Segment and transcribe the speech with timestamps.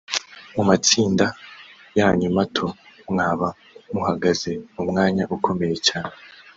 [0.55, 1.25] mu matsinda
[1.99, 2.67] yanyu mato
[3.11, 3.47] mwaba
[3.93, 6.15] muhagaze mu mwanya ukomeye cyane